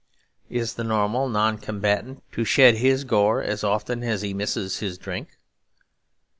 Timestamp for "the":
0.73-0.83